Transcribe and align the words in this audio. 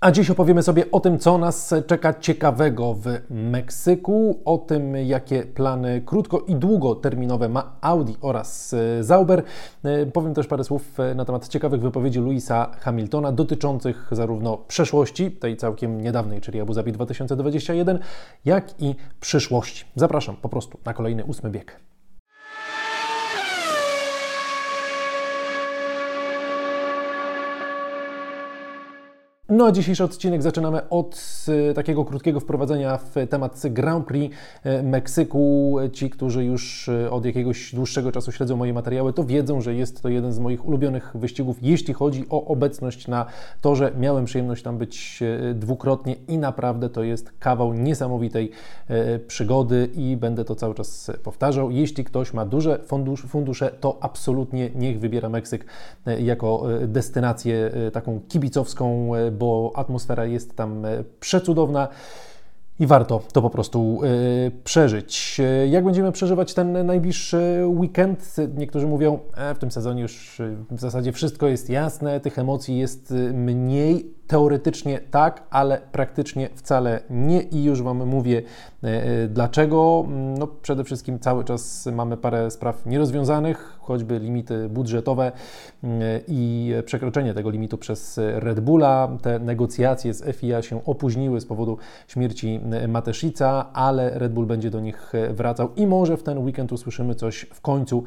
A 0.00 0.12
dziś 0.12 0.30
opowiemy 0.30 0.62
sobie 0.62 0.90
o 0.90 1.00
tym, 1.00 1.18
co 1.18 1.38
nas 1.38 1.74
czeka 1.86 2.14
ciekawego 2.14 2.94
w 2.94 3.06
Meksyku, 3.30 4.40
o 4.44 4.58
tym, 4.58 4.96
jakie 4.96 5.42
plany 5.42 6.02
krótko 6.06 6.40
i 6.40 6.54
długoterminowe 6.54 7.48
ma 7.48 7.76
Audi 7.80 8.12
oraz 8.20 8.74
e, 8.74 9.04
Zauber. 9.04 9.42
E, 9.84 10.06
powiem 10.06 10.34
też 10.34 10.46
parę 10.46 10.64
słów 10.64 11.00
e, 11.00 11.14
na 11.14 11.24
temat 11.24 11.48
ciekawych 11.48 11.80
wypowiedzi 11.80 12.20
Louisa 12.20 12.70
Hamiltona 12.80 13.32
dotyczących 13.32 14.08
zarówno 14.12 14.56
przeszłości, 14.56 15.30
tej 15.30 15.56
całkiem 15.56 16.00
niedawnej, 16.00 16.40
czyli 16.40 16.60
Abu 16.60 16.72
Zabi 16.72 16.92
2021, 16.92 17.98
jak 18.44 18.82
i 18.82 18.94
przyszłości. 19.20 19.84
Zapraszam 19.96 20.36
po 20.36 20.48
prostu 20.48 20.78
na 20.84 20.94
kolejny 20.94 21.24
ósmy 21.24 21.50
bieg. 21.50 21.80
No 29.50 29.66
a 29.66 29.72
dzisiejszy 29.72 30.04
odcinek 30.04 30.42
zaczynamy 30.42 30.88
od 30.88 31.44
y, 31.70 31.74
takiego 31.74 32.04
krótkiego 32.04 32.40
wprowadzenia 32.40 32.96
w 32.96 33.14
temat 33.30 33.62
Grand 33.70 34.06
Prix 34.06 34.36
y, 34.66 34.82
Meksyku. 34.82 35.76
Ci, 35.92 36.10
którzy 36.10 36.44
już 36.44 36.88
y, 36.88 37.10
od 37.10 37.24
jakiegoś 37.24 37.74
dłuższego 37.74 38.12
czasu 38.12 38.32
śledzą 38.32 38.56
moje 38.56 38.72
materiały, 38.72 39.12
to 39.12 39.24
wiedzą, 39.24 39.60
że 39.60 39.74
jest 39.74 40.02
to 40.02 40.08
jeden 40.08 40.32
z 40.32 40.38
moich 40.38 40.66
ulubionych 40.66 41.12
wyścigów, 41.14 41.56
jeśli 41.62 41.94
chodzi 41.94 42.24
o 42.30 42.44
obecność 42.44 43.08
na 43.08 43.26
torze. 43.60 43.92
Miałem 43.98 44.24
przyjemność 44.24 44.62
tam 44.62 44.78
być 44.78 45.20
dwukrotnie 45.54 46.16
i 46.28 46.38
naprawdę 46.38 46.90
to 46.90 47.02
jest 47.02 47.32
kawał 47.38 47.74
niesamowitej 47.74 48.50
przygody 49.26 49.88
i 49.94 50.16
będę 50.16 50.44
to 50.44 50.54
cały 50.54 50.74
czas 50.74 51.10
powtarzał. 51.22 51.70
Jeśli 51.70 52.04
ktoś 52.04 52.32
ma 52.32 52.46
duże 52.46 52.78
fundusze, 53.28 53.70
to 53.80 53.98
absolutnie 54.00 54.70
niech 54.74 55.00
wybiera 55.00 55.28
Meksyk 55.28 55.64
jako 56.20 56.64
destynację 56.86 57.70
taką 57.92 58.20
kibicowską 58.28 59.10
bo 59.38 59.72
atmosfera 59.74 60.24
jest 60.26 60.56
tam 60.56 60.84
e, 60.84 61.04
przecudowna 61.20 61.88
i 62.80 62.86
warto 62.86 63.20
to 63.32 63.42
po 63.42 63.50
prostu 63.50 64.00
yy, 64.02 64.50
przeżyć. 64.64 65.40
E, 65.40 65.68
jak 65.68 65.84
będziemy 65.84 66.12
przeżywać 66.12 66.54
ten 66.54 66.86
najbliższy 66.86 67.62
weekend? 67.66 68.36
Niektórzy 68.56 68.86
mówią, 68.86 69.18
e, 69.36 69.54
w 69.54 69.58
tym 69.58 69.70
sezonie 69.70 70.02
już 70.02 70.42
w 70.70 70.80
zasadzie 70.80 71.12
wszystko 71.12 71.48
jest 71.48 71.70
jasne, 71.70 72.20
tych 72.20 72.38
emocji 72.38 72.78
jest 72.78 73.14
mniej. 73.32 74.17
Teoretycznie 74.28 75.00
tak, 75.10 75.42
ale 75.50 75.80
praktycznie 75.92 76.48
wcale 76.54 77.00
nie 77.10 77.42
i 77.42 77.64
już 77.64 77.82
Wam 77.82 78.06
mówię 78.06 78.42
dlaczego. 79.28 80.06
No, 80.38 80.46
przede 80.46 80.84
wszystkim 80.84 81.18
cały 81.18 81.44
czas 81.44 81.88
mamy 81.92 82.16
parę 82.16 82.50
spraw 82.50 82.86
nierozwiązanych 82.86 83.78
choćby 83.80 84.18
limity 84.18 84.68
budżetowe 84.68 85.32
mm, 85.82 86.02
i 86.28 86.72
przekroczenie 86.84 87.34
tego 87.34 87.50
limitu 87.50 87.78
przez 87.78 88.20
Red 88.34 88.60
Bulla. 88.60 89.08
Te 89.22 89.38
negocjacje 89.38 90.14
z 90.14 90.36
FIA 90.36 90.62
się 90.62 90.84
opóźniły 90.84 91.40
z 91.40 91.46
powodu 91.46 91.78
śmierci 92.08 92.60
Mateszica, 92.88 93.72
ale 93.72 94.18
Red 94.18 94.32
Bull 94.32 94.46
będzie 94.46 94.70
do 94.70 94.80
nich 94.80 95.12
wracał 95.30 95.68
i 95.76 95.86
może 95.86 96.16
w 96.16 96.22
ten 96.22 96.38
weekend 96.38 96.72
usłyszymy 96.72 97.14
coś 97.14 97.46
w 97.54 97.60
końcu 97.60 98.04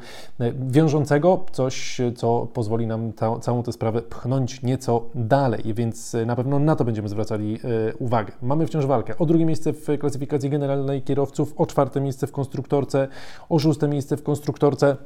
wiążącego, 0.54 1.44
coś, 1.52 2.00
co 2.16 2.46
pozwoli 2.52 2.86
nam 2.86 3.12
ta, 3.12 3.38
całą 3.38 3.62
tę 3.62 3.72
sprawę 3.72 4.02
pchnąć 4.02 4.62
nieco 4.62 5.02
dalej, 5.14 5.74
więc 5.74 6.11
na 6.26 6.36
pewno 6.36 6.58
na 6.58 6.76
to 6.76 6.84
będziemy 6.84 7.08
zwracali 7.08 7.58
e, 7.64 7.94
uwagę. 7.94 8.32
Mamy 8.42 8.66
wciąż 8.66 8.86
walkę 8.86 9.18
o 9.18 9.26
drugie 9.26 9.44
miejsce 9.44 9.72
w 9.72 9.86
klasyfikacji 9.98 10.50
generalnej 10.50 11.02
kierowców, 11.02 11.54
o 11.56 11.66
czwarte 11.66 12.00
miejsce 12.00 12.26
w 12.26 12.32
konstruktorce, 12.32 13.08
o 13.48 13.58
szóste 13.58 13.88
miejsce 13.88 14.16
w 14.16 14.22
konstruktorce. 14.22 14.96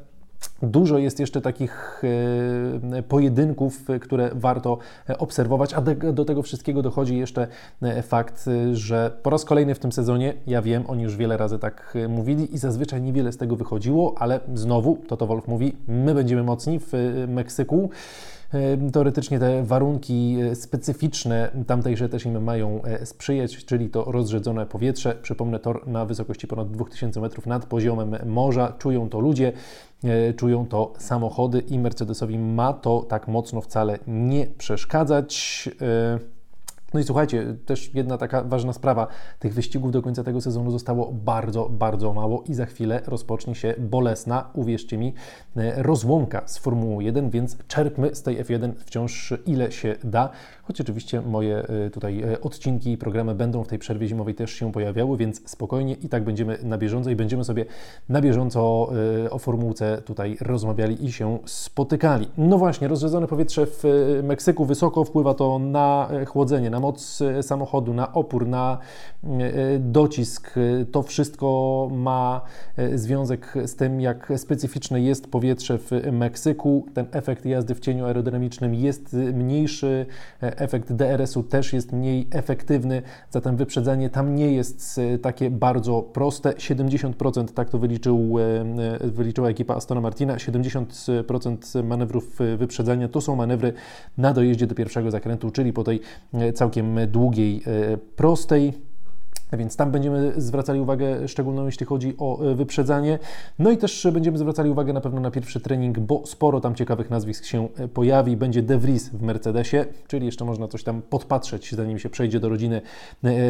Dużo 0.63 0.99
jest 0.99 1.21
jeszcze 1.21 1.41
takich 1.41 2.03
e, 2.93 3.03
pojedynków, 3.03 3.85
które 4.01 4.31
warto 4.35 4.79
obserwować, 5.19 5.75
a 5.75 5.81
do 6.13 6.25
tego 6.25 6.43
wszystkiego 6.43 6.83
dochodzi 6.83 7.19
jeszcze 7.19 7.47
fakt, 8.03 8.45
że 8.73 9.11
po 9.23 9.31
raz 9.31 9.45
kolejny 9.45 9.75
w 9.75 9.79
tym 9.79 9.93
sezonie, 9.93 10.35
ja 10.47 10.63
wiem, 10.63 10.85
oni 10.89 11.03
już 11.03 11.17
wiele 11.17 11.37
razy 11.37 11.59
tak 11.59 11.95
mówili 12.09 12.55
i 12.55 12.59
zazwyczaj 12.59 13.03
niewiele 13.03 13.33
z 13.33 13.37
tego 13.37 13.57
wychodziło, 13.57 14.15
ale 14.19 14.41
znowu, 14.55 14.97
Toto 15.09 15.27
Wolf 15.27 15.49
mówi, 15.49 15.77
my 15.89 16.15
będziemy 16.15 16.43
mocni 16.43 16.81
w 16.81 16.93
Meksyku. 17.29 17.91
Teoretycznie 18.93 19.39
te 19.39 19.63
warunki 19.65 20.37
e, 20.41 20.55
specyficzne 20.55 21.51
tamtejsze 21.67 22.09
też 22.09 22.27
im 22.27 22.45
mają 22.45 22.83
e, 22.83 23.07
sprzyjać, 23.07 23.65
czyli 23.65 23.89
to 23.89 24.05
rozrzedzone 24.05 24.67
powietrze. 24.67 25.15
Przypomnę, 25.23 25.59
tor 25.59 25.89
na 25.89 26.05
wysokości 26.05 26.47
ponad 26.47 26.71
2000 26.71 27.21
metrów 27.21 27.47
nad 27.47 27.67
poziomem 27.67 28.17
morza. 28.27 28.73
Czują 28.79 29.09
to 29.09 29.21
ludzie, 29.21 29.53
e, 30.05 30.35
czują 30.35 30.67
to 30.67 30.93
samochody 30.99 31.61
i 31.61 31.79
Mercedesowi 31.79 32.39
ma 32.39 32.73
to 32.73 33.03
tak 33.09 33.29
mocno 33.29 33.61
wcale 33.61 33.99
nie 34.07 34.47
przeszkadzać. 34.47 35.69
No 36.97 37.01
i 37.01 37.05
słuchajcie, 37.05 37.57
też 37.67 37.95
jedna 37.95 38.19
taka 38.19 38.43
ważna 38.43 38.73
sprawa. 38.73 39.07
Tych 39.39 39.55
wyścigów 39.55 39.93
do 39.93 40.03
końca 40.03 40.25
tego 40.25 40.41
sezonu 40.41 40.71
zostało 40.71 41.13
bardzo, 41.13 41.69
bardzo 41.69 42.13
mało 42.13 42.43
i 42.47 42.55
za 42.55 42.67
chwilę 42.67 43.03
rozpocznie 43.07 43.55
się 43.55 43.75
bolesna, 43.79 44.51
uwierzcie 44.55 44.99
mi, 44.99 45.15
e, 45.57 45.83
rozłąka 45.83 46.43
z 46.47 46.59
Formułą 46.59 47.01
1, 47.01 47.31
więc 47.31 47.57
czerpmy 47.69 48.15
z 48.15 48.23
tej 48.23 48.45
F1 48.45 48.73
wciąż 48.79 49.35
ile 49.47 49.73
się 49.73 49.97
da. 50.05 50.31
Choć 50.67 50.81
oczywiście 50.81 51.21
moje 51.21 51.59
e, 51.59 51.91
tutaj 51.91 52.23
e, 52.23 52.41
odcinki 52.41 52.93
i 52.93 52.99
programy 52.99 53.35
będą 53.35 53.65
w 53.65 53.69
tej 53.69 53.79
przerwie 53.79 54.09
zimowej 54.09 54.35
też 54.35 54.51
się 54.53 54.73
pojawiały, 54.73 55.17
więc 55.17 55.51
spokojnie 55.51 55.95
i 55.95 56.09
tak 56.09 56.25
będziemy 56.25 56.59
na 56.63 56.79
bieżąco 56.79 57.11
i 57.11 57.17
będziemy 57.17 57.45
sobie 57.45 57.65
na 58.09 58.21
bieżąco 58.21 58.91
o 59.31 59.39
Formułce 59.39 60.03
tutaj 60.05 60.37
rozmawiali 60.41 61.05
i 61.05 61.13
się 61.13 61.39
spotykali. 61.45 62.29
No 62.39 62.59
właśnie, 62.59 62.89
rozrzedzone 62.89 63.27
powietrze 63.27 63.67
w 63.67 63.85
Meksyku 64.23 64.65
wysoko 64.65 65.05
wpływa 65.05 65.35
to 65.35 65.59
na 65.59 66.09
chłodzenie, 66.27 66.71
na 66.71 66.81
moc 66.81 67.23
samochodu, 67.43 67.95
na 67.95 68.13
opór, 68.13 68.47
na 68.47 68.79
docisk. 69.79 70.55
To 70.93 71.03
wszystko 71.03 71.89
ma 71.93 72.41
związek 72.95 73.55
z 73.65 73.77
tym, 73.77 74.01
jak 74.01 74.33
specyficzne 74.37 75.01
jest 75.01 75.31
powietrze 75.31 75.79
w 75.79 75.91
Meksyku. 76.13 76.87
Ten 76.95 77.07
efekt 77.13 77.47
jazdy 77.47 77.75
w 77.75 77.81
cieniu 77.81 78.05
aerodynamicznym 78.05 78.75
jest 78.75 79.13
mniejszy, 79.13 80.07
efekt 80.57 80.93
DRS-u 80.93 81.43
też 81.43 81.73
jest 81.73 81.93
mniej 81.93 82.29
efektywny, 82.31 83.03
zatem 83.31 83.57
wyprzedzanie 83.57 84.11
tam 84.11 84.35
nie 84.35 84.53
jest 84.53 85.01
takie 85.23 85.51
bardzo 85.51 86.03
proste. 86.03 86.51
70% 86.51 87.45
tak 87.49 87.71
to 87.71 87.79
wyliczył, 87.79 88.37
wyliczyła 89.01 89.49
ekipa 89.49 89.75
Astona 89.75 90.01
Martina, 90.01 90.37
70% 90.37 91.85
manewrów 91.85 92.39
wyprzedzania 92.57 93.09
to 93.09 93.21
są 93.21 93.37
manewry 93.37 93.73
na 94.19 94.33
dojeździe 94.33 94.67
do 94.67 94.75
pierwszego 94.75 95.11
zakrętu, 95.11 95.51
czyli 95.51 95.73
po 95.73 95.85
tej 95.85 96.01
całkiem 96.55 96.99
długiej, 97.09 97.63
e, 97.67 97.97
prostej. 97.97 98.86
Więc 99.53 99.77
tam 99.77 99.91
będziemy 99.91 100.33
zwracali 100.37 100.81
uwagę 100.81 101.29
szczególną, 101.29 101.67
jeśli 101.67 101.87
chodzi 101.87 102.15
o 102.19 102.45
e, 102.45 102.55
wyprzedzanie. 102.55 103.19
No 103.59 103.71
i 103.71 103.77
też 103.77 104.09
będziemy 104.13 104.39
zwracali 104.39 104.71
uwagę 104.71 104.93
na 104.93 105.01
pewno 105.01 105.21
na 105.21 105.31
pierwszy 105.31 105.61
trening, 105.61 105.99
bo 105.99 106.23
sporo 106.27 106.61
tam 106.61 106.75
ciekawych 106.75 107.11
nazwisk 107.11 107.45
się 107.45 107.69
e, 107.77 107.89
pojawi. 107.89 108.37
Będzie 108.37 108.63
De 108.63 108.79
Vries 108.79 109.09
w 109.09 109.23
Mercedesie, 109.23 109.85
czyli 110.07 110.27
jeszcze 110.27 110.45
można 110.45 110.69
coś 110.69 110.85
tam 110.85 111.03
podpatrzeć, 111.03 111.75
zanim 111.75 111.99
się 111.99 112.09
przejdzie 112.09 112.41
do 112.41 112.49
rodziny 112.49 112.81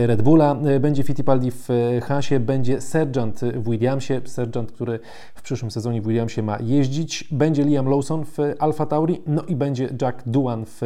Red 0.06 0.22
Bulla. 0.22 0.56
Będzie 0.80 1.02
Fittipaldi 1.02 1.50
w 1.50 1.68
Hasie, 2.02 2.40
będzie 2.40 2.80
Sergeant 2.80 3.40
w 3.40 3.70
Williamsie, 3.70 4.20
Sergeant, 4.24 4.72
który 4.72 4.98
w 5.34 5.42
przyszłym 5.42 5.70
sezonie 5.70 6.02
w 6.02 6.06
Williamsie 6.06 6.42
ma 6.42 6.58
jeździć. 6.60 7.28
Będzie 7.30 7.64
Liam 7.64 7.88
Lawson 7.88 8.24
w 8.24 8.36
Alfa 8.58 8.86
Tauri, 8.86 9.22
no 9.26 9.42
i 9.42 9.56
będzie 9.56 9.88
Jack 10.02 10.22
Duan 10.26 10.64
w 10.66 10.80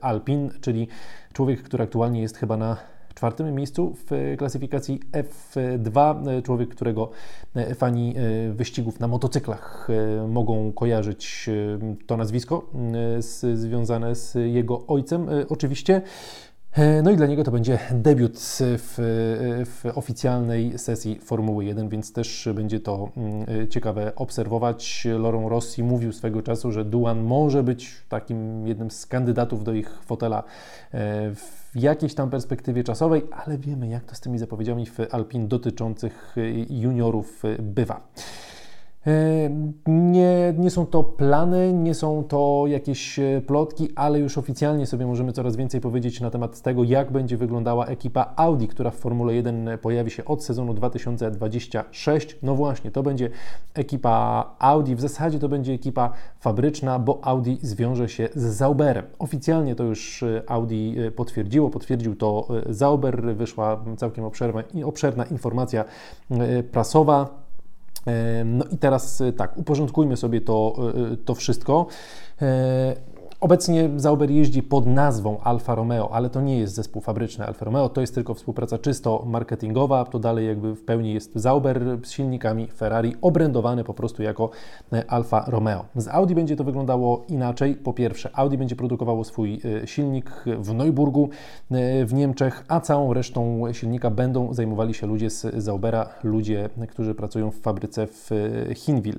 Alpine, 0.00 0.50
czyli 0.60 0.88
Człowiek, 1.36 1.62
który 1.62 1.84
aktualnie 1.84 2.22
jest 2.22 2.36
chyba 2.36 2.56
na 2.56 2.76
czwartym 3.16 3.54
miejscu 3.54 3.94
w 3.94 4.34
klasyfikacji 4.38 5.00
F2. 5.12 6.22
Człowiek, 6.42 6.68
którego 6.68 7.10
fani 7.74 8.14
wyścigów 8.50 9.00
na 9.00 9.08
motocyklach 9.08 9.88
mogą 10.28 10.72
kojarzyć 10.72 11.50
to 12.06 12.16
nazwisko 12.16 12.70
związane 13.54 14.14
z 14.14 14.34
jego 14.34 14.86
ojcem. 14.86 15.28
Oczywiście. 15.48 16.02
E, 16.76 17.02
no 17.02 17.10
i 17.10 17.16
dla 17.16 17.26
niego 17.26 17.44
to 17.44 17.50
będzie 17.50 17.78
debiut 17.90 18.38
w, 18.60 18.94
w, 19.66 19.90
oficjalnej 19.94 20.78
sesji 20.78 21.18
Formuły 21.18 21.64
1, 21.64 21.88
więc 21.88 22.12
też 22.12 22.48
będzie 22.54 22.80
to 22.80 23.08
mm, 23.16 23.68
ciekawe 23.68 24.12
obserwować. 24.16 25.06
Laurent 25.18 25.50
Rossi 25.50 25.82
mówił 25.82 26.12
swego 26.12 26.42
czasu, 26.42 26.72
że 26.72 26.84
Duan 26.84 27.22
może 27.22 27.62
być 27.62 27.94
takim 28.08 28.66
jednym 28.66 28.90
z 28.90 29.06
kandydatów 29.06 29.64
do 29.64 29.72
ich 29.72 29.98
fotela 30.02 30.38
e, 30.38 31.34
w 31.34 31.70
jakiejś 31.74 32.14
tam 32.14 32.30
perspektywie 32.30 32.84
czasowej, 32.84 33.22
ale 33.30 33.58
wiemy 33.58 33.88
jak 33.88 34.04
to 34.04 34.14
z 34.14 34.20
tymi 34.20 34.38
zapowiedziami 34.38 34.86
w 34.86 34.98
Alpin 35.10 35.48
dotyczących 35.48 36.36
juniorów 36.70 37.42
bywa. 37.58 38.08
Nie, 39.86 40.54
nie 40.58 40.70
są 40.70 40.86
to 40.86 41.04
plany, 41.04 41.72
nie 41.72 41.94
są 41.94 42.24
to 42.24 42.64
jakieś 42.66 43.18
e, 43.18 43.42
plotki, 43.46 43.88
ale 43.96 44.18
już 44.18 44.38
oficjalnie 44.38 44.86
sobie 44.86 45.06
możemy 45.06 45.32
coraz 45.32 45.56
więcej 45.56 45.80
powiedzieć 45.80 46.20
na 46.20 46.30
temat 46.30 46.60
tego, 46.60 46.84
jak 46.84 47.12
będzie 47.12 47.36
wyglądała 47.36 47.86
ekipa 47.86 48.32
Audi, 48.36 48.66
która 48.66 48.90
w 48.90 48.96
Formule 48.96 49.34
1 49.34 49.78
pojawi 49.82 50.10
się 50.10 50.24
od 50.24 50.44
sezonu 50.44 50.74
2026. 50.74 52.38
No 52.42 52.54
właśnie, 52.54 52.90
to 52.90 53.02
będzie 53.02 53.30
ekipa 53.74 54.50
Audi, 54.58 54.94
w 54.94 55.00
zasadzie 55.00 55.38
to 55.38 55.48
będzie 55.48 55.72
ekipa 55.72 56.12
fabryczna, 56.40 56.98
bo 56.98 57.18
Audi 57.22 57.54
zwiąże 57.62 58.08
się 58.08 58.28
z 58.34 58.42
Zauberem. 58.42 59.04
Oficjalnie 59.18 59.74
to 59.74 59.84
już 59.84 60.22
e, 60.22 60.42
Audi 60.46 60.94
e, 60.98 61.10
potwierdziło, 61.10 61.70
potwierdził 61.70 62.16
to 62.16 62.48
Zauber, 62.68 63.36
wyszła 63.36 63.84
całkiem 63.96 64.24
obszerna, 64.24 64.62
obszerna 64.84 65.24
informacja 65.24 65.84
prasowa. 66.72 67.45
No 68.44 68.64
i 68.70 68.78
teraz 68.78 69.20
y, 69.20 69.32
tak, 69.32 69.58
uporządkujmy 69.58 70.16
sobie 70.16 70.40
to, 70.40 70.76
y, 70.96 71.12
y, 71.12 71.16
to 71.16 71.34
wszystko. 71.34 71.86
Obecnie 73.40 73.90
Zauber 73.96 74.30
jeździ 74.30 74.62
pod 74.62 74.86
nazwą 74.86 75.38
Alfa 75.40 75.74
Romeo, 75.74 76.12
ale 76.12 76.30
to 76.30 76.40
nie 76.40 76.58
jest 76.58 76.74
zespół 76.74 77.02
fabryczny 77.02 77.46
Alfa 77.46 77.64
Romeo, 77.64 77.88
to 77.88 78.00
jest 78.00 78.14
tylko 78.14 78.34
współpraca 78.34 78.78
czysto 78.78 79.22
marketingowa, 79.26 80.04
to 80.04 80.18
dalej 80.18 80.46
jakby 80.46 80.74
w 80.74 80.84
pełni 80.84 81.14
jest 81.14 81.32
Zauber 81.34 81.98
z 82.04 82.10
silnikami 82.10 82.66
Ferrari, 82.66 83.16
obrędowany 83.22 83.84
po 83.84 83.94
prostu 83.94 84.22
jako 84.22 84.50
e, 84.92 85.10
Alfa 85.10 85.44
Romeo. 85.48 85.84
Z 85.96 86.08
Audi 86.08 86.34
będzie 86.34 86.56
to 86.56 86.64
wyglądało 86.64 87.24
inaczej. 87.28 87.74
Po 87.74 87.92
pierwsze, 87.92 88.30
Audi 88.32 88.56
będzie 88.56 88.76
produkowało 88.76 89.24
swój 89.24 89.60
e, 89.82 89.86
silnik 89.86 90.44
w 90.58 90.74
Neuburgu 90.74 91.28
e, 91.70 92.04
w 92.04 92.14
Niemczech, 92.14 92.64
a 92.68 92.80
całą 92.80 93.14
resztą 93.14 93.62
silnika 93.72 94.10
będą 94.10 94.54
zajmowali 94.54 94.94
się 94.94 95.06
ludzie 95.06 95.30
z 95.30 95.54
Zaubera, 95.56 96.08
ludzie, 96.22 96.68
którzy 96.88 97.14
pracują 97.14 97.50
w 97.50 97.56
fabryce 97.56 98.06
w 98.06 98.30
Hinwil. 98.74 99.18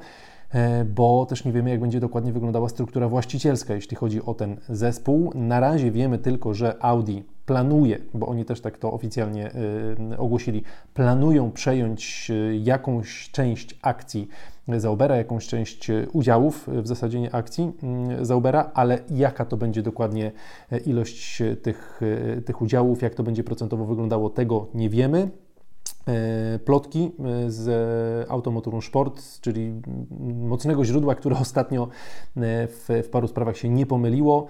bo 0.85 1.25
też 1.25 1.45
nie 1.45 1.51
wiemy, 1.51 1.69
jak 1.69 1.79
będzie 1.79 1.99
dokładnie 1.99 2.33
wyglądała 2.33 2.69
struktura 2.69 3.07
właścicielska, 3.07 3.73
jeśli 3.73 3.97
chodzi 3.97 4.21
o 4.21 4.33
ten 4.33 4.57
zespół. 4.69 5.31
Na 5.35 5.59
razie 5.59 5.91
wiemy 5.91 6.17
tylko, 6.17 6.53
że 6.53 6.75
Audi 6.79 7.17
planuje, 7.45 7.99
bo 8.13 8.27
oni 8.27 8.45
też 8.45 8.61
tak 8.61 8.77
to 8.77 8.93
oficjalnie 8.93 9.51
ogłosili, 10.17 10.63
planują 10.93 11.51
przejąć 11.51 12.31
jakąś 12.63 13.29
część 13.31 13.79
akcji 13.81 14.27
Zaubera, 14.79 15.15
jakąś 15.15 15.47
część 15.47 15.89
e, 15.89 16.07
udziałów 16.13 16.69
w 16.73 16.87
zasadzie 16.87 17.19
nie 17.19 17.35
akcji 17.35 17.71
mm, 17.83 18.25
Zaubera, 18.25 18.71
ale 18.73 18.99
jaka 19.09 19.45
to 19.45 19.57
będzie 19.57 19.81
dokładnie 19.81 20.31
e, 20.71 20.77
ilość 20.77 21.41
e, 21.41 21.55
tych, 21.55 22.01
tych 22.45 22.61
udziałów, 22.61 23.01
jak 23.01 23.15
to 23.15 23.23
będzie 23.23 23.43
procentowo 23.43 23.85
wyglądało, 23.85 24.29
tego 24.29 24.67
nie 24.73 24.89
wiemy. 24.89 25.29
Plotki 26.65 27.11
z 27.47 27.69
Automotorum 28.29 28.81
Sport, 28.81 29.41
czyli 29.41 29.73
mocnego 30.35 30.85
źródła, 30.85 31.15
które 31.15 31.39
ostatnio 31.45 31.87
w, 32.35 33.01
w, 33.05 33.09
paru 33.09 33.27
sprawach 33.27 33.57
się 33.57 33.69
nie 33.69 33.85
pomyliło. 33.85 34.47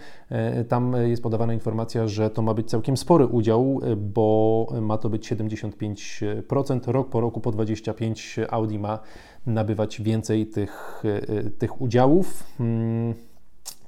Tam 0.67 0.95
jest 1.07 1.23
podawana 1.23 1.53
informacja, 1.53 2.07
że 2.07 2.29
to 2.29 2.41
ma 2.41 2.53
być 2.53 2.69
całkiem 2.69 2.97
spory 2.97 3.25
udział, 3.27 3.79
bo 3.97 4.67
ma 4.81 4.97
to 4.97 5.09
być 5.09 5.31
75%, 5.31 6.91
rok 6.91 7.09
po 7.09 7.21
roku 7.21 7.41
po 7.41 7.51
25% 7.51 8.45
Audi 8.49 8.79
ma 8.79 8.99
nabywać 9.45 10.01
więcej 10.01 10.47
tych, 10.47 11.03
e, 11.05 11.49
tych 11.49 11.81
udziałów. 11.81 12.43
Mm, 12.59 13.13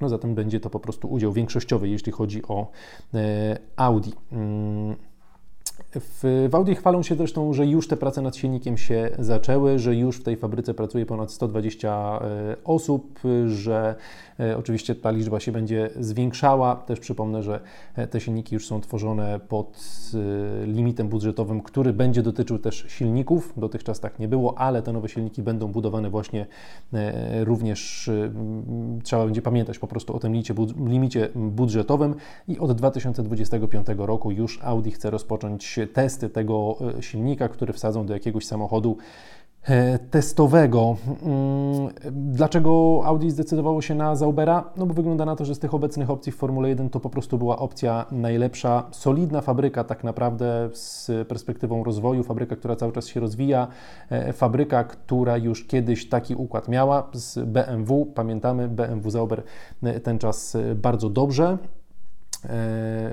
no 0.02 0.10
zatem 0.10 0.36
będzie 0.36 0.60
to 0.60 0.70
po 0.70 0.80
prostu 0.80 1.08
udział 1.08 1.32
większościowy, 1.32 1.90
jeśli 1.90 2.12
chodzi 2.12 2.48
o 2.48 2.72
e, 3.14 3.58
Audi. 3.76 4.12
W, 6.00 6.48
w 6.50 6.56
Audi 6.56 6.74
chwalą 6.74 7.04
się 7.04 7.16
zresztą, 7.16 7.54
że 7.54 7.68
już 7.68 7.88
te 7.88 7.98
prace 7.98 8.22
nad 8.22 8.36
silnikiem 8.36 8.78
się 8.78 9.10
zaczęły, 9.20 9.80
że 9.80 9.96
już 9.96 10.18
w 10.18 10.24
tej 10.24 10.38
fabryce 10.38 10.74
pracuje 10.74 11.06
ponad 11.06 11.32
120 11.32 12.20
e, 12.22 12.56
osób, 12.64 13.20
że 13.48 13.96
e, 14.40 14.58
oczywiście 14.58 14.96
ta 14.96 15.12
liczba 15.12 15.40
się 15.40 15.52
będzie 15.52 15.90
zwiększała. 16.00 16.76
Też 16.76 17.00
przypomnę, 17.00 17.44
że 17.44 17.60
e, 17.96 18.08
te 18.08 18.20
silniki 18.20 18.56
już 18.56 18.68
są 18.68 18.82
tworzone 18.82 19.40
pod 19.40 19.82
limitem 20.66 21.08
budżetowym, 21.08 21.62
który 21.62 21.94
będzie 21.94 22.22
dotyczył 22.22 22.60
też 22.60 22.86
silników. 22.88 23.54
Dotychczas 23.58 24.00
tak 24.00 24.20
nie 24.20 24.28
było, 24.28 24.58
ale 24.58 24.82
te 24.82 24.94
nowe 24.94 25.10
silniki 25.10 25.44
będą 25.44 25.68
budowane 25.68 26.10
właśnie 26.10 26.46
również, 27.44 28.10
trzeba 29.04 29.26
będzie 29.26 29.42
pamiętać 29.42 29.80
po 29.80 29.88
prostu 29.88 30.16
o 30.16 30.20
tym 30.20 30.34
limicie 30.88 31.30
budżetowym 31.36 32.16
i 32.48 32.60
od 32.60 32.72
2025 32.72 33.88
roku 33.98 34.32
już 34.32 34.60
Audi 34.64 34.90
chce 34.92 35.10
rozpocząć 35.10 35.80
testy 35.88 36.30
tego 36.30 36.76
e, 36.98 37.02
silnika, 37.02 37.50
który 37.50 37.74
wsadzą 37.74 38.06
do 38.06 38.14
jakiegoś 38.14 38.46
samochodu 38.46 38.98
e, 39.64 40.00
testowego. 40.00 40.96
Mm, 41.24 41.90
dlaczego 42.12 43.02
Audi 43.06 43.30
zdecydowało 43.30 43.82
się 43.82 43.96
na 43.96 44.16
Zaubera? 44.16 44.72
No 44.78 44.86
bo 44.86 44.94
wygląda 44.94 45.26
na 45.26 45.36
to, 45.36 45.46
że 45.46 45.56
z 45.56 45.60
tych 45.60 45.74
obecnych 45.74 46.10
opcji 46.10 46.32
w 46.32 46.36
Formule 46.36 46.70
1 46.70 46.90
to 46.90 47.00
po 47.00 47.10
prostu 47.10 47.38
była 47.38 47.60
opcja 47.60 48.06
najlepsza. 48.12 48.84
Solidna 48.92 49.42
fabryka 49.42 49.84
tak 49.84 50.04
naprawdę 50.04 50.70
z 50.74 51.12
perspektywą 51.28 51.84
rozwoju, 51.84 52.24
fabryka, 52.24 52.56
która 52.56 52.76
cały 52.76 52.92
czas 52.92 53.08
się 53.08 53.20
rozwija, 53.20 53.68
e, 54.10 54.34
fabryka, 54.34 54.84
która 54.84 55.38
już 55.38 55.68
kiedyś 55.68 56.10
taki 56.10 56.36
układ 56.36 56.68
miała 56.68 57.10
z 57.14 57.40
BMW. 57.46 58.06
Pamiętamy, 58.06 58.68
BMW 58.68 59.10
Zauber 59.10 59.44
ten 60.04 60.20
czas 60.20 60.58
bardzo 60.76 61.10
dobrze 61.10 61.58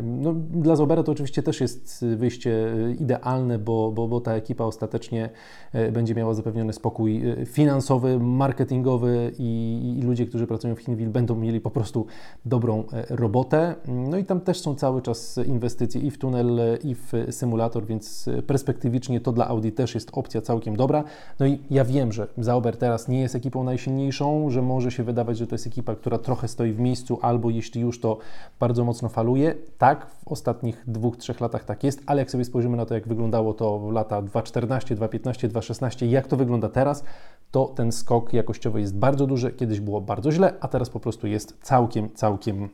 no, 0.03 0.35
dla 0.51 0.77
Zobera 0.77 1.03
to 1.03 1.13
oczywiście 1.13 1.43
też 1.43 1.61
jest 1.61 2.05
wyjście 2.17 2.75
idealne, 3.01 3.59
bo, 3.59 3.93
bo, 3.93 4.09
bo 4.09 4.21
ta 4.21 4.35
ekipa 4.35 4.65
ostatecznie 4.65 5.31
e, 5.73 5.93
będzie 5.93 6.15
miała 6.15 6.35
zapewniony 6.35 6.73
spokój 6.73 7.31
e, 7.31 7.47
finansowy, 7.47 8.21
marketingowy 8.21 9.33
i, 9.39 9.95
i 9.99 10.03
ludzie, 10.03 10.27
którzy 10.27 10.47
pracują 10.47 10.75
w 10.75 10.81
Hinwil 10.81 11.09
będą 11.09 11.35
mieli 11.35 11.61
po 11.61 11.71
prostu 11.71 12.07
dobrą 12.45 12.85
robotę. 13.11 13.75
No 13.89 14.19
i 14.19 14.25
tam 14.25 14.41
też 14.41 14.61
są 14.61 14.75
cały 14.75 15.03
czas 15.03 15.41
inwestycje 15.47 16.01
i 16.01 16.11
w 16.11 16.19
tunel, 16.19 16.61
i 16.85 16.95
w 16.95 17.13
symulator, 17.31 17.87
więc 17.87 18.29
perspektywicznie 18.47 19.21
to 19.21 19.33
dla 19.33 19.49
Audi 19.49 19.69
też 19.69 19.95
jest 19.95 20.11
opcja 20.13 20.41
całkiem 20.41 20.77
dobra. 20.77 21.05
No 21.41 21.47
i 21.47 21.59
ja 21.71 21.85
wiem, 21.85 22.13
że 22.13 22.27
Zauber 22.39 22.77
teraz 22.77 23.09
nie 23.09 23.21
jest 23.21 23.35
ekipą 23.35 23.65
najsilniejszą, 23.65 24.51
że 24.51 24.63
może 24.63 24.91
się 24.91 25.03
wydawać, 25.03 25.39
że 25.39 25.47
to 25.47 25.55
jest 25.55 25.67
ekipa, 25.67 25.95
która 25.95 26.19
trochę 26.19 26.49
stoi 26.49 26.73
w 26.73 26.81
miejscu, 26.81 27.19
albo 27.23 27.51
jeśli 27.51 27.81
już 27.81 28.01
to 28.01 28.19
bardzo 28.61 28.85
mocno 28.85 29.09
faluje. 29.21 29.55
Tak, 29.79 30.07
w 30.07 30.29
ostatnich 30.29 30.85
dwóch, 30.87 31.17
trzech 31.17 31.41
latach 31.41 31.65
tak 31.65 31.85
jest, 31.85 32.03
ale 32.07 32.23
jak 32.23 32.31
sobie 32.31 32.45
spojrzymy 32.45 32.77
na 32.77 32.87
to, 32.87 32.95
jak 32.95 33.09
wyglądało 33.09 33.55
to 33.55 33.91
lata 33.91 34.23
2014, 34.23 34.95
2015, 34.95 35.49
2016, 35.49 36.07
jak 36.07 36.27
to 36.27 36.37
wygląda 36.37 36.69
teraz, 36.69 37.05
to 37.51 37.65
ten 37.65 37.93
skok 37.93 38.33
jakościowy 38.33 38.81
jest 38.81 38.97
bardzo 38.97 39.27
duży. 39.27 39.53
Kiedyś 39.53 39.81
było 39.81 40.01
bardzo 40.01 40.33
źle, 40.33 40.55
a 40.61 40.69
teraz 40.69 40.91
po 40.91 41.01
prostu 41.01 41.27
jest 41.27 41.59
całkiem, 41.63 42.11
całkiem 42.15 42.69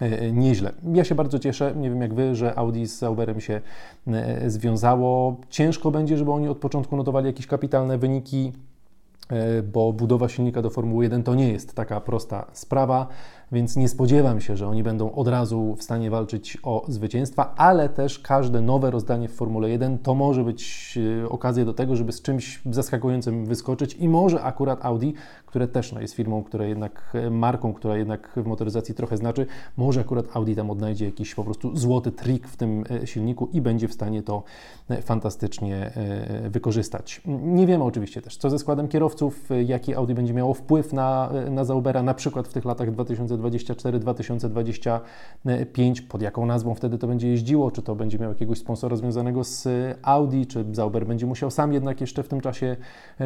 e, 0.00 0.20
e, 0.20 0.32
nieźle. 0.32 0.72
Ja 0.94 1.04
się 1.04 1.14
bardzo 1.14 1.38
cieszę, 1.38 1.74
nie 1.76 1.90
wiem 1.90 2.00
jak 2.02 2.14
Wy, 2.14 2.34
że 2.34 2.58
Audi 2.58 2.86
z 2.86 2.98
Sauberem 2.98 3.40
się 3.40 3.60
e, 4.06 4.50
związało. 4.50 5.36
Ciężko 5.50 5.90
będzie, 5.90 6.16
żeby 6.16 6.32
oni 6.32 6.48
od 6.48 6.58
początku 6.58 6.96
notowali 6.96 7.26
jakieś 7.26 7.46
kapitalne 7.46 7.98
wyniki, 7.98 8.52
bo 9.72 9.92
budowa 9.92 10.28
silnika 10.28 10.62
do 10.62 10.70
Formuły 10.70 11.04
1 11.04 11.22
to 11.22 11.34
nie 11.34 11.52
jest 11.52 11.74
taka 11.74 12.00
prosta 12.00 12.46
sprawa 12.52 13.06
więc 13.52 13.76
nie 13.76 13.88
spodziewam 13.88 14.40
się, 14.40 14.56
że 14.56 14.68
oni 14.68 14.82
będą 14.82 15.12
od 15.12 15.28
razu 15.28 15.74
w 15.78 15.82
stanie 15.82 16.10
walczyć 16.10 16.58
o 16.62 16.84
zwycięstwa, 16.88 17.54
ale 17.56 17.88
też 17.88 18.18
każde 18.18 18.60
nowe 18.60 18.90
rozdanie 18.90 19.28
w 19.28 19.32
Formule 19.32 19.70
1 19.70 19.98
to 19.98 20.14
może 20.14 20.44
być 20.44 20.94
e, 21.24 21.28
okazja 21.28 21.64
do 21.64 21.74
tego, 21.74 21.96
żeby 21.96 22.12
z 22.12 22.22
czymś 22.22 22.60
zaskakującym 22.70 23.46
wyskoczyć 23.46 23.94
i 23.94 24.08
może 24.08 24.42
akurat 24.42 24.84
Audi, 24.84 25.10
które 25.46 25.68
też 25.68 25.92
no, 25.92 26.00
jest 26.00 26.14
firmą, 26.14 26.44
która 26.44 26.66
jednak, 26.66 27.10
e, 27.14 27.30
marką, 27.30 27.72
która 27.72 27.96
jednak 27.96 28.32
w 28.36 28.46
motoryzacji 28.46 28.94
trochę 28.94 29.16
znaczy, 29.16 29.46
może 29.76 30.00
akurat 30.00 30.36
Audi 30.36 30.54
tam 30.54 30.70
odnajdzie 30.70 31.04
jakiś 31.04 31.34
po 31.34 31.44
prostu 31.44 31.76
złoty 31.76 32.12
trik 32.12 32.48
w 32.48 32.56
tym 32.56 32.84
e, 33.02 33.06
silniku 33.06 33.48
i 33.52 33.60
będzie 33.60 33.88
w 33.88 33.92
stanie 33.92 34.22
to 34.22 34.42
fantastycznie 35.02 35.92
wykorzystać. 36.50 37.22
Nie 37.26 37.66
wiemy 37.66 37.84
oczywiście 37.84 38.22
też, 38.22 38.36
co 38.36 38.50
ze 38.50 38.58
składem 38.58 38.88
kierowców, 38.88 39.48
jaki 39.66 39.94
Audi 39.94 40.14
będzie 40.14 40.34
miało 40.34 40.54
wpływ 40.54 40.92
na, 40.92 41.30
na 41.50 41.64
Zaubera, 41.64 42.02
na 42.02 42.14
przykład 42.14 42.48
w 42.48 42.52
tych 42.52 42.64
latach 42.64 42.90
2020 42.90 43.35
2024-2025, 43.38 46.02
pod 46.08 46.22
jaką 46.22 46.46
nazwą 46.46 46.74
wtedy 46.74 46.98
to 46.98 47.06
będzie 47.06 47.28
jeździło, 47.28 47.70
czy 47.70 47.82
to 47.82 47.94
będzie 47.94 48.18
miał 48.18 48.30
jakiegoś 48.30 48.58
sponsora 48.58 48.96
związanego 48.96 49.44
z 49.44 49.68
Audi, 50.02 50.46
czy 50.46 50.64
Zauber 50.72 51.06
będzie 51.06 51.26
musiał 51.26 51.50
sam 51.50 51.72
jednak 51.72 52.00
jeszcze 52.00 52.22
w 52.22 52.28
tym 52.28 52.40
czasie 52.40 52.76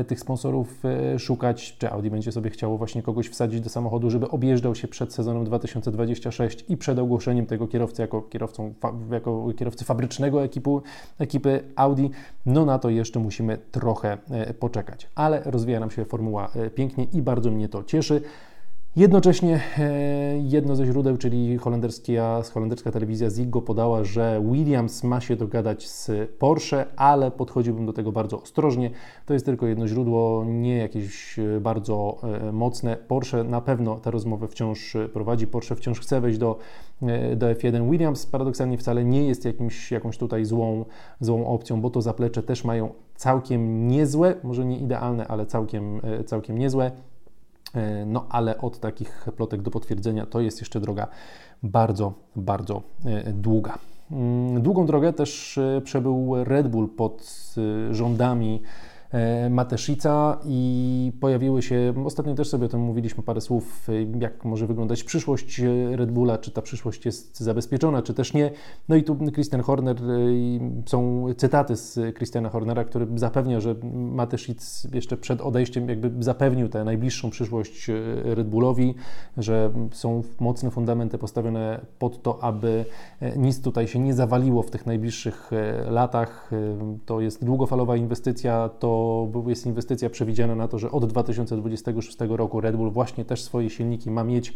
tych 0.07 0.21
sponsorów 0.21 0.83
szukać, 1.19 1.77
czy 1.79 1.91
Audi 1.91 2.11
będzie 2.11 2.33
sobie 2.33 2.51
chciało 2.51 2.79
właśnie 2.79 3.03
kogoś 3.03 3.29
wsadzić 3.29 3.61
do 3.61 3.71
samochodu, 3.71 4.11
żeby 4.11 4.29
objeżdżał 4.29 4.75
się 4.75 4.89
przed 4.89 5.15
sezonem 5.15 5.45
2026 5.45 6.65
i 6.69 6.77
przed 6.77 6.99
ogłoszeniem 6.99 7.47
tego 7.47 7.69
kierowcy 7.69 8.03
jako, 8.03 8.23
kierowcą, 8.23 8.75
jako 9.11 9.47
kierowcy 9.57 9.85
fabrycznego 9.85 10.45
ekipu, 10.45 10.83
ekipy 11.19 11.63
Audi. 11.77 12.11
No 12.47 12.65
na 12.65 12.79
to 12.79 12.91
jeszcze 12.91 13.21
musimy 13.21 13.59
trochę 13.71 14.19
e, 14.31 14.55
poczekać, 14.55 15.09
ale 15.15 15.43
rozwija 15.45 15.81
nam 15.81 15.91
się 15.91 16.05
formuła 16.05 16.51
e, 16.57 16.71
pięknie 16.71 17.07
i 17.13 17.23
bardzo 17.23 17.51
mnie 17.51 17.69
to 17.69 17.85
cieszy. 17.85 18.23
Jednocześnie 18.97 19.61
e, 19.79 20.39
jedno 20.39 20.77
ze 20.77 20.87
źródeł, 20.87 21.17
czyli 21.17 21.59
holenderska, 21.59 22.43
holenderska 22.55 22.91
telewizja 22.91 23.31
Ziggo 23.31 23.63
podała, 23.63 24.05
że 24.05 24.43
Williams 24.51 25.05
ma 25.05 25.21
się 25.21 25.37
dogadać 25.37 25.89
z 25.89 26.11
Porsche, 26.39 26.87
ale 26.97 27.31
podchodziłbym 27.31 27.87
do 27.87 27.93
tego 27.93 28.13
bardzo 28.13 28.43
ostrożnie. 28.43 28.91
To 29.27 29.35
jest 29.35 29.47
tylko 29.47 29.67
jedno 29.67 29.89
źródło, 29.89 30.45
nie 30.47 30.77
jakieś 30.77 31.39
e, 31.39 31.61
bardzo 31.61 32.19
e, 32.23 32.53
mocne. 32.53 32.97
Porsche 32.97 33.45
na 33.45 33.61
pewno 33.61 33.97
tę 33.97 34.11
rozmowę 34.11 34.49
wciąż 34.49 34.97
prowadzi. 35.13 35.47
Porsche 35.47 35.77
wciąż 35.77 36.01
chce 36.01 36.21
wejść 36.21 36.39
do, 36.39 36.59
do 37.37 37.47
F1. 37.47 37.91
Williams 37.91 38.27
paradoksalnie 38.27 38.79
wcale 38.79 39.05
nie 39.05 39.27
jest 39.29 39.45
jakimś, 39.45 39.93
jakąś 39.93 40.19
tutaj 40.19 40.45
złą, 40.45 40.85
złą 41.21 41.47
opcją, 41.47 41.81
bo 41.81 41.91
to 41.91 42.03
zaplecze 42.03 42.43
też 42.43 42.65
mają 42.65 42.91
całkiem 43.17 43.89
niezłe, 43.89 44.35
może 44.43 44.65
nie 44.65 44.79
idealne, 44.79 45.27
ale 45.27 45.47
całkiem, 45.47 46.01
całkiem 46.27 46.59
niezłe. 46.59 46.91
E, 47.75 48.07
no 48.07 48.27
ale 48.29 48.59
od 48.59 48.81
takich 48.81 49.27
plotek 49.37 49.63
do 49.63 49.71
potwierdzenia 49.71 50.27
to 50.27 50.41
jest 50.41 50.61
jeszcze 50.61 50.81
droga 50.81 51.07
bardzo, 51.63 52.13
bardzo 52.37 52.83
e, 53.05 53.33
długa. 53.33 53.79
Mm, 54.11 54.63
długą 54.63 54.87
drogę 54.87 55.13
też 55.13 55.59
e, 55.59 55.81
przebył 55.85 56.45
Red 56.45 56.69
Bull 56.69 56.89
pod 56.89 57.55
rządami 57.91 58.63
Mateszica 59.51 60.39
i 60.45 61.13
pojawiły 61.21 61.63
się, 61.63 61.95
ostatnio 62.05 62.35
też 62.35 62.49
sobie 62.49 62.67
o 62.67 62.69
tym 62.69 62.81
mówiliśmy 62.81 63.23
parę 63.23 63.41
słów, 63.41 63.89
e, 63.89 63.93
jak 64.21 64.45
może 64.45 64.67
wyglądać 64.67 65.05
przyszłość 65.05 65.61
e, 65.61 65.97
Red 65.97 66.11
Bulla, 66.11 66.39
czy 66.39 66.51
ta 66.51 66.63
przyszłość 66.63 67.07
jest 67.07 67.41
zabezpieczona, 67.41 68.03
czy 68.03 68.15
też 68.15 68.35
nie. 68.35 68.51
No 68.89 68.97
i 68.97 69.03
tu 69.03 69.17
Christian 69.35 69.61
Horner, 69.61 69.97
są 70.87 71.27
cytaty 71.37 71.77
z 71.77 72.17
Christiana 72.17 72.49
Hornera, 72.49 72.85
który 72.85 73.07
zapewnia, 73.15 73.61
że 73.61 73.75
Mateszic 73.93 74.87
jeszcze 74.93 75.17
przed 75.17 75.41
odejściem 75.41 75.89
jakby 75.89 76.25
zapewnił 76.25 76.69
tę 76.69 76.85
najbliższą 76.85 77.31
przyszłość 77.31 77.91
Red 78.25 78.49
Bullowi, 78.49 78.95
że 79.37 79.73
są 79.93 80.23
mocne 80.41 80.71
fundamenty 80.71 81.19
postawione 81.19 81.81
pod 81.99 82.23
to, 82.23 82.45
aby 82.45 82.85
nic 83.37 83.63
tutaj 83.63 83.89
się 83.89 83.99
nie 83.99 84.15
zawaliło 84.15 84.63
w 84.63 84.71
tych 84.71 84.87
najbliższych 84.87 85.51
latach. 85.89 86.51
To 87.07 87.21
jest 87.21 87.45
długofalowa 87.45 87.97
inwestycja, 87.97 88.71
to 88.79 89.00
bo 89.33 89.45
jest 89.49 89.67
inwestycja 89.67 90.11
przewidziana 90.11 90.55
na 90.55 90.69
to, 90.69 90.79
że 90.79 90.91
od 90.91 91.07
2026 91.07 92.19
roku 92.29 92.61
Red 92.61 92.77
Bull 92.77 92.91
właśnie 92.91 93.25
też 93.25 93.43
swoje 93.43 93.71
silniki 93.71 94.11
ma 94.11 94.25
mieć 94.25 94.55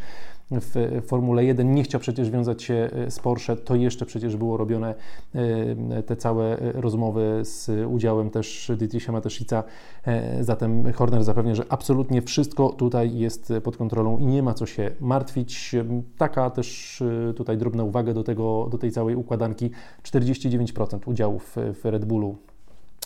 w 0.50 1.00
Formule 1.06 1.44
1. 1.44 1.74
Nie 1.74 1.82
chciał 1.82 2.00
przecież 2.00 2.30
wiązać 2.30 2.62
się 2.62 2.74
e, 2.92 3.10
z 3.10 3.18
Porsche, 3.18 3.56
to 3.56 3.74
jeszcze 3.74 4.06
przecież 4.06 4.36
było 4.36 4.56
robione 4.56 4.94
e, 5.34 6.02
te 6.02 6.16
całe 6.16 6.56
rozmowy 6.74 7.40
z 7.42 7.70
udziałem 7.88 8.30
też 8.30 8.72
Dietricha 8.76 9.12
Mateszica. 9.12 9.64
E, 10.06 10.44
zatem 10.44 10.92
Horner 10.92 11.24
zapewnia, 11.24 11.54
że 11.54 11.64
absolutnie 11.68 12.22
wszystko 12.22 12.68
tutaj 12.68 13.18
jest 13.18 13.52
pod 13.62 13.76
kontrolą 13.76 14.18
i 14.18 14.26
nie 14.26 14.42
ma 14.42 14.54
co 14.54 14.66
się 14.66 14.90
martwić. 15.00 15.74
Taka 16.18 16.50
też 16.50 17.02
tutaj 17.36 17.58
drobna 17.58 17.84
uwaga 17.84 18.14
do, 18.14 18.24
tego, 18.24 18.68
do 18.70 18.78
tej 18.78 18.92
całej 18.92 19.16
układanki. 19.16 19.70
49% 20.02 20.98
udziałów 21.06 21.56
w 21.56 21.84
Red 21.84 22.04
Bullu 22.04 22.36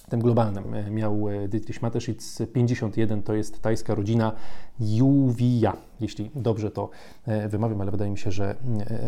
tym 0.09 0.21
globalnym 0.21 0.75
e, 0.75 0.91
miał 0.91 1.29
e, 1.29 1.49
Dietrich 1.49 1.83
Mateschitz 1.83 2.43
51, 2.53 3.23
to 3.23 3.35
jest 3.35 3.63
tajska 3.63 3.95
rodzina 3.95 4.33
Juwija, 4.81 5.77
jeśli 6.01 6.31
dobrze 6.35 6.71
to 6.71 6.91
e, 7.27 7.49
wymawiam, 7.49 7.81
ale 7.81 7.91
wydaje 7.91 8.11
mi 8.11 8.19
się, 8.19 8.31
że, 8.31 8.55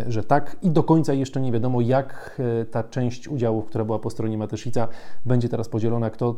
że 0.08 0.24
tak. 0.24 0.56
I 0.62 0.70
do 0.70 0.82
końca 0.82 1.12
jeszcze 1.12 1.40
nie 1.40 1.52
wiadomo, 1.52 1.80
jak 1.80 2.40
ta 2.70 2.82
część 2.82 3.28
udziałów, 3.28 3.66
która 3.66 3.84
była 3.84 3.98
po 3.98 4.10
stronie 4.10 4.38
Mateszica, 4.38 4.88
będzie 5.26 5.48
teraz 5.48 5.68
podzielona, 5.68 6.10
kto 6.10 6.36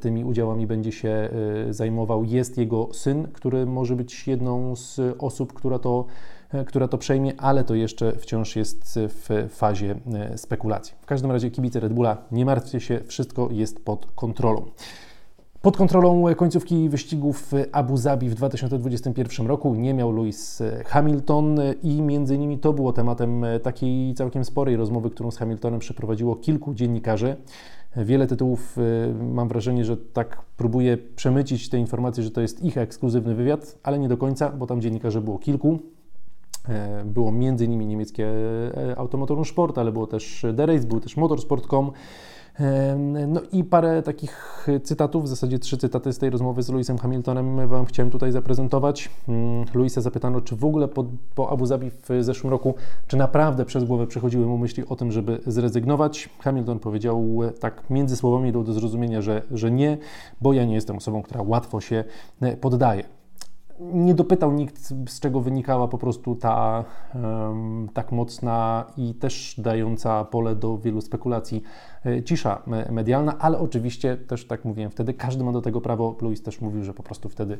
tymi 0.00 0.24
udziałami 0.24 0.66
będzie 0.66 0.92
się 0.92 1.30
zajmował. 1.70 2.24
Jest 2.24 2.58
jego 2.58 2.88
syn, 2.92 3.28
który 3.32 3.66
może 3.66 3.96
być 3.96 4.28
jedną 4.28 4.76
z 4.76 5.00
osób, 5.18 5.52
która 5.52 5.78
to 5.78 6.06
która 6.66 6.88
to 6.88 6.98
przejmie, 6.98 7.32
ale 7.40 7.64
to 7.64 7.74
jeszcze 7.74 8.12
wciąż 8.12 8.56
jest 8.56 8.98
w 8.98 9.48
fazie 9.50 9.94
e, 10.14 10.38
spekulacji. 10.38 10.94
W 11.00 11.06
każdym 11.06 11.30
razie 11.30 11.50
kibice 11.50 11.80
Red 11.80 11.92
Bulla, 11.92 12.16
nie 12.32 12.44
martwcie 12.44 12.80
się, 12.80 13.00
wszystko 13.06 13.48
jest 13.52 13.84
pod 13.84 14.06
kontrolą. 14.14 14.64
Pod 15.62 15.76
kontrolą 15.76 16.34
końcówki 16.34 16.88
wyścigów 16.88 17.42
w 17.42 17.52
Abu 17.72 17.96
Zabi 17.96 18.28
w 18.28 18.34
2021 18.34 19.46
roku 19.46 19.74
nie 19.74 19.94
miał 19.94 20.12
Lewis 20.12 20.62
Hamilton 20.86 21.60
i 21.82 22.02
między 22.02 22.34
innymi 22.34 22.58
to 22.58 22.72
było 22.72 22.92
tematem 22.92 23.44
takiej 23.62 24.14
całkiem 24.14 24.44
sporej 24.44 24.76
rozmowy, 24.76 25.10
którą 25.10 25.30
z 25.30 25.36
Hamiltonem 25.36 25.80
przeprowadziło 25.80 26.36
kilku 26.36 26.74
dziennikarzy. 26.74 27.36
Wiele 27.96 28.26
tytułów, 28.26 28.78
e, 28.78 29.24
mam 29.24 29.48
wrażenie, 29.48 29.84
że 29.84 29.96
tak 29.96 30.42
próbuje 30.56 30.98
przemycić 30.98 31.68
te 31.68 31.78
informacje, 31.78 32.24
że 32.24 32.30
to 32.30 32.40
jest 32.40 32.64
ich 32.64 32.78
ekskluzywny 32.78 33.34
wywiad, 33.34 33.78
ale 33.82 33.98
nie 33.98 34.08
do 34.08 34.16
końca, 34.16 34.50
bo 34.50 34.66
tam 34.66 34.80
dziennikarzy 34.80 35.20
było 35.20 35.38
kilku. 35.38 35.78
E, 36.68 37.04
było 37.04 37.32
między 37.32 37.64
innymi 37.64 37.86
niemieckie 37.86 38.28
e, 38.76 38.98
Automotorum 38.98 39.44
Sport, 39.44 39.78
ale 39.78 39.92
było 39.92 40.06
też 40.06 40.46
The 40.56 40.66
Race, 40.66 40.86
był 40.86 41.00
też 41.00 41.16
Motorsport.com. 41.16 41.90
E, 42.60 42.96
no 43.28 43.40
i 43.52 43.64
parę 43.64 44.02
takich 44.02 44.66
cytatów, 44.82 45.24
w 45.24 45.28
zasadzie 45.28 45.58
trzy 45.58 45.76
cytaty 45.76 46.12
z 46.12 46.18
tej 46.18 46.30
rozmowy 46.30 46.62
z 46.62 46.68
Lewisem 46.68 46.98
Hamiltonem 46.98 47.68
Wam 47.68 47.84
chciałem 47.84 48.10
tutaj 48.10 48.32
zaprezentować. 48.32 49.10
Mm, 49.28 49.64
Luisa 49.74 50.00
zapytano, 50.00 50.40
czy 50.40 50.56
w 50.56 50.64
ogóle 50.64 50.88
po, 50.88 51.04
po 51.34 51.50
Abu 51.50 51.66
Zabi 51.66 51.90
w 51.90 52.08
zeszłym 52.20 52.50
roku, 52.50 52.74
czy 53.06 53.16
naprawdę 53.16 53.64
przez 53.64 53.84
głowę 53.84 54.06
przechodziły 54.06 54.46
mu 54.46 54.58
myśli 54.58 54.84
o 54.88 54.96
tym, 54.96 55.12
żeby 55.12 55.40
zrezygnować. 55.46 56.28
Hamilton 56.40 56.78
powiedział 56.78 57.40
tak 57.60 57.90
między 57.90 58.16
słowami 58.16 58.52
do 58.52 58.72
zrozumienia, 58.72 59.22
że, 59.22 59.42
że 59.50 59.70
nie, 59.70 59.98
bo 60.40 60.52
ja 60.52 60.64
nie 60.64 60.74
jestem 60.74 60.96
osobą, 60.96 61.22
która 61.22 61.42
łatwo 61.42 61.80
się 61.80 62.04
poddaje 62.60 63.04
nie 63.80 64.14
dopytał 64.14 64.52
nikt, 64.52 64.78
z 65.08 65.20
czego 65.20 65.40
wynikała 65.40 65.88
po 65.88 65.98
prostu 65.98 66.36
ta 66.36 66.84
um, 67.14 67.88
tak 67.94 68.12
mocna 68.12 68.84
i 68.96 69.14
też 69.14 69.54
dająca 69.58 70.24
pole 70.24 70.56
do 70.56 70.78
wielu 70.78 71.00
spekulacji 71.00 71.62
e, 72.06 72.22
cisza 72.22 72.62
medialna, 72.90 73.38
ale 73.38 73.58
oczywiście 73.58 74.16
też 74.16 74.46
tak 74.46 74.64
mówiłem 74.64 74.90
wtedy, 74.90 75.14
każdy 75.14 75.44
ma 75.44 75.52
do 75.52 75.62
tego 75.62 75.80
prawo. 75.80 76.16
Louis 76.20 76.42
też 76.42 76.60
mówił, 76.60 76.84
że 76.84 76.94
po 76.94 77.02
prostu 77.02 77.28
wtedy 77.28 77.58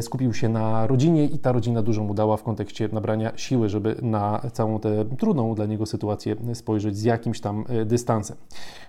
skupił 0.00 0.34
się 0.34 0.48
na 0.48 0.86
rodzinie 0.86 1.24
i 1.24 1.38
ta 1.38 1.52
rodzina 1.52 1.82
dużo 1.82 2.04
mu 2.04 2.14
dała 2.14 2.36
w 2.36 2.42
kontekście 2.42 2.88
nabrania 2.92 3.32
siły, 3.36 3.68
żeby 3.68 3.96
na 4.02 4.40
całą 4.52 4.78
tę 4.78 5.04
trudną 5.18 5.54
dla 5.54 5.66
niego 5.66 5.86
sytuację 5.86 6.36
spojrzeć 6.54 6.96
z 6.96 7.02
jakimś 7.02 7.40
tam 7.40 7.64
e, 7.68 7.84
dystansem. 7.84 8.36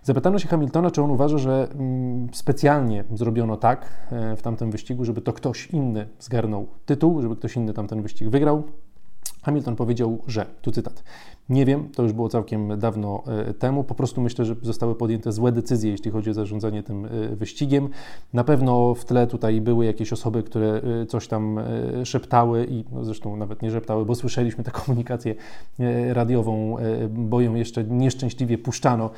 Zapytano 0.04 0.40
się 0.40 0.48
Hamiltona, 0.48 0.92
czy 0.92 1.02
on 1.02 1.12
uważa, 1.12 1.38
że 1.38 1.68
mm, 1.72 2.28
specjalnie 2.34 3.04
zrobiono 3.14 3.58
tak 3.58 4.08
e, 4.12 4.36
w 4.36 4.42
tamtym 4.42 4.72
wyścigu, 4.72 5.06
żeby 5.06 5.22
to 5.22 5.34
ktoś 5.34 5.68
inny 5.68 6.08
zgarnął 6.20 6.68
tytuł, 6.86 7.22
żeby 7.22 7.36
ktoś 7.36 7.56
inny 7.56 7.74
tamten 7.74 8.02
wyścig 8.02 8.30
wygrał. 8.30 8.64
Hamilton 9.44 9.76
powiedział, 9.76 10.18
że, 10.28 10.46
tu 10.62 10.72
cytat, 10.72 11.04
nie 11.50 11.66
wiem, 11.66 11.90
to 11.96 12.04
już 12.04 12.14
było 12.14 12.30
całkiem 12.30 12.80
dawno 12.80 13.24
e, 13.28 13.54
temu, 13.54 13.84
po 13.84 13.96
prostu 13.96 14.22
myślę, 14.22 14.46
że 14.46 14.56
zostały 14.62 14.96
podjęte 14.96 15.32
złe 15.32 15.52
decyzje, 15.52 15.92
jeśli 15.92 16.12
chodzi 16.12 16.30
o 16.30 16.34
zarządzanie 16.34 16.84
tym 16.84 17.06
e, 17.06 17.10
wyścigiem. 17.36 17.90
Na 18.34 18.44
pewno 18.44 18.96
w 18.96 19.06
tle 19.06 19.28
tutaj 19.28 19.62
były 19.62 19.86
jakieś 19.86 20.14
osoby, 20.14 20.44
które 20.44 20.82
e, 21.02 21.06
coś 21.06 21.28
tam 21.28 21.60
szeptały 22.04 22.68
i 22.70 22.84
no 22.92 23.06
zresztą 23.06 23.38
nawet 23.38 23.62
nie 23.62 23.72
szeptały, 23.72 24.06
bo 24.06 24.16
słyszeliśmy 24.16 24.64
tę 24.64 24.72
komunikację 24.86 25.36
radiową, 26.10 26.78
bo 27.10 27.42
ją 27.42 27.56
jeszcze 27.56 27.84
nieszczęśliwie 27.84 28.58
puszczano 28.58 29.10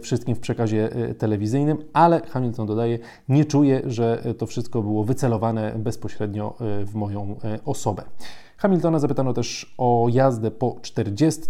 wszystkim 0.00 0.34
w 0.34 0.40
przekazie 0.40 0.88
telewizyjnym, 1.18 1.78
ale 1.92 2.20
Hamilton 2.20 2.66
dodaje, 2.66 2.98
nie 3.28 3.44
czuję, 3.44 3.82
że 3.86 4.34
to 4.38 4.46
wszystko 4.46 4.82
było 4.82 5.04
wycelowane 5.04 5.74
bezpośrednio 5.78 6.54
w 6.84 6.94
moją 6.94 7.36
osobę. 7.64 8.02
Hamiltona 8.58 8.98
zapytano 8.98 9.32
też 9.32 9.74
o 9.78 10.06
jazdę 10.10 10.50
po 10.50 10.76
40 10.82 11.42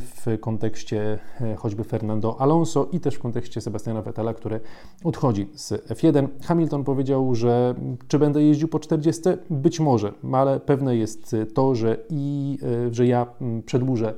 w 0.00 0.40
kontekście 0.40 1.18
e, 1.40 1.56
choćby 1.56 1.84
Fernando 1.84 2.40
Alonso 2.40 2.88
i 2.92 3.00
też 3.00 3.14
w 3.14 3.18
kontekście 3.18 3.60
Sebastiana 3.60 4.02
Vettela, 4.02 4.34
który 4.34 4.60
odchodzi 5.04 5.48
z 5.54 5.72
F1. 5.72 6.28
Hamilton 6.42 6.84
powiedział, 6.84 7.34
że 7.34 7.74
czy 8.08 8.18
będę 8.18 8.42
jeździł 8.42 8.68
po 8.68 8.78
40? 8.78 9.22
Być 9.50 9.80
może, 9.80 10.12
ale 10.32 10.60
pewne 10.60 10.96
jest 10.96 11.36
to, 11.54 11.74
że 11.74 11.96
i 12.10 12.58
e, 12.88 12.94
że 12.94 13.06
ja 13.06 13.26
przedłużę 13.66 14.14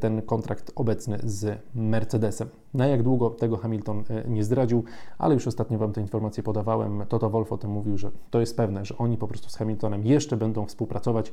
ten 0.00 0.22
kontrakt 0.22 0.72
obecny 0.74 1.18
z 1.24 1.58
Mercedesem. 1.74 2.48
Na 2.74 2.86
jak 2.86 3.02
długo 3.02 3.30
tego 3.30 3.56
Hamilton 3.56 4.04
nie 4.28 4.44
zdradził, 4.44 4.84
ale 5.18 5.34
już 5.34 5.46
ostatnio 5.46 5.78
Wam 5.78 5.92
te 5.92 6.00
informacje 6.00 6.42
podawałem. 6.42 7.04
Toto 7.08 7.30
Wolf 7.30 7.52
o 7.52 7.58
tym 7.58 7.70
mówił, 7.70 7.98
że 7.98 8.10
to 8.30 8.40
jest 8.40 8.56
pewne, 8.56 8.84
że 8.84 8.98
oni 8.98 9.16
po 9.16 9.28
prostu 9.28 9.50
z 9.50 9.56
Hamiltonem 9.56 10.06
jeszcze 10.06 10.36
będą 10.36 10.66
współpracować. 10.66 11.32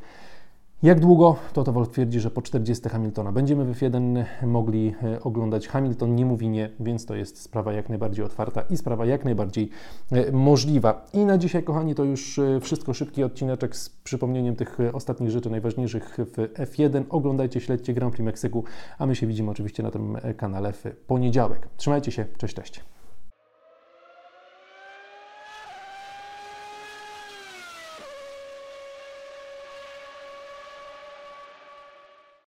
Jak 0.84 1.00
długo? 1.00 1.36
Toto 1.54 1.72
Wolf 1.72 1.90
twierdzi, 1.90 2.20
że 2.20 2.32
po 2.32 2.42
40 2.42 2.90
Hamiltona 2.90 3.32
będziemy 3.32 3.66
w 3.66 3.80
F1 3.80 4.24
mogli 4.44 4.94
e, 5.04 5.24
oglądać. 5.24 5.68
Hamilton 5.68 6.16
nie 6.16 6.26
mówi 6.26 6.50
nie, 6.50 6.70
więc 6.80 7.06
to 7.06 7.16
jest 7.16 7.42
sprawa 7.42 7.74
jak 7.74 7.90
najbardziej 7.90 8.26
otwarta 8.26 8.62
i 8.62 8.78
sprawa 8.78 9.06
jak 9.06 9.26
najbardziej 9.26 9.70
e, 10.12 10.32
możliwa. 10.32 11.06
I 11.14 11.26
na 11.26 11.38
dzisiaj, 11.38 11.64
kochani, 11.64 11.96
to 11.96 12.04
już 12.04 12.40
e, 12.40 12.60
wszystko. 12.60 12.94
Szybki 12.94 13.24
odcineczek 13.24 13.76
z 13.76 13.90
przypomnieniem 13.90 14.56
tych 14.56 14.78
ostatnich 14.94 15.32
rzeczy 15.32 15.50
najważniejszych 15.50 16.18
w 16.20 16.54
F1. 16.54 17.04
Oglądajcie, 17.10 17.62
śledźcie 17.62 17.94
Grand 17.94 18.14
Prix 18.14 18.26
Meksyku, 18.26 18.64
a 18.98 19.06
my 19.06 19.16
się 19.16 19.28
widzimy 19.28 19.52
oczywiście 19.52 19.84
na 19.84 19.92
tym 19.92 20.18
kanale 20.38 20.74
w 20.74 20.84
poniedziałek. 21.08 21.68
Trzymajcie 21.78 22.12
się, 22.12 22.26
cześć, 22.38 22.56
cześć. 22.56 22.97